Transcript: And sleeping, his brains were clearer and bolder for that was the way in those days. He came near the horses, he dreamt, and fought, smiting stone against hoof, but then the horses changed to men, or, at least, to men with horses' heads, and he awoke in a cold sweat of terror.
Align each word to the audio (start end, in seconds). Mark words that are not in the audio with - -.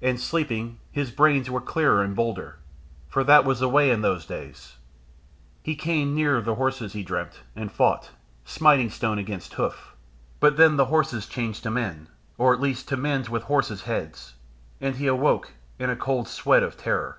And 0.00 0.18
sleeping, 0.18 0.78
his 0.90 1.10
brains 1.10 1.50
were 1.50 1.60
clearer 1.60 2.02
and 2.02 2.16
bolder 2.16 2.56
for 3.06 3.22
that 3.24 3.44
was 3.44 3.60
the 3.60 3.68
way 3.68 3.90
in 3.90 4.00
those 4.00 4.24
days. 4.24 4.76
He 5.62 5.76
came 5.76 6.14
near 6.14 6.40
the 6.40 6.54
horses, 6.54 6.94
he 6.94 7.02
dreamt, 7.02 7.40
and 7.54 7.70
fought, 7.70 8.12
smiting 8.46 8.88
stone 8.88 9.18
against 9.18 9.52
hoof, 9.52 9.94
but 10.40 10.56
then 10.56 10.78
the 10.78 10.86
horses 10.86 11.26
changed 11.26 11.64
to 11.64 11.70
men, 11.70 12.08
or, 12.38 12.54
at 12.54 12.60
least, 12.62 12.88
to 12.88 12.96
men 12.96 13.26
with 13.28 13.42
horses' 13.42 13.82
heads, 13.82 14.36
and 14.80 14.96
he 14.96 15.06
awoke 15.06 15.52
in 15.78 15.90
a 15.90 15.96
cold 15.96 16.28
sweat 16.28 16.62
of 16.62 16.78
terror. 16.78 17.18